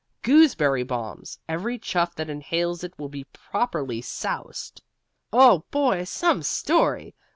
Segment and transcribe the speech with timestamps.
[0.23, 1.37] "Gooseberry bombs.
[1.47, 4.81] Every chuff that inhales it will be properly soused.
[5.31, 7.13] Oh, boy, some story!